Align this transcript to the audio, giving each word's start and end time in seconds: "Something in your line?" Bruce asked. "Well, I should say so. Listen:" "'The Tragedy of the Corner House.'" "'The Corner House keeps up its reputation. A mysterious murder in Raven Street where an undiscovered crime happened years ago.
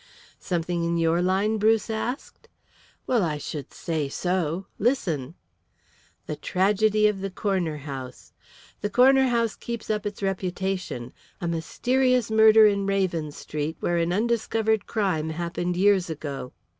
"Something 0.39 0.83
in 0.83 0.97
your 0.97 1.21
line?" 1.21 1.59
Bruce 1.59 1.87
asked. 1.87 2.47
"Well, 3.05 3.21
I 3.21 3.37
should 3.37 3.71
say 3.71 4.09
so. 4.09 4.65
Listen:" 4.79 5.35
"'The 6.25 6.37
Tragedy 6.37 7.07
of 7.07 7.21
the 7.21 7.29
Corner 7.29 7.77
House.'" 7.77 8.33
"'The 8.79 8.89
Corner 8.89 9.27
House 9.27 9.55
keeps 9.55 9.91
up 9.91 10.07
its 10.07 10.23
reputation. 10.23 11.13
A 11.39 11.47
mysterious 11.47 12.31
murder 12.31 12.65
in 12.65 12.87
Raven 12.87 13.31
Street 13.31 13.77
where 13.79 13.97
an 13.97 14.11
undiscovered 14.11 14.87
crime 14.87 15.29
happened 15.29 15.77
years 15.77 16.09
ago. 16.09 16.51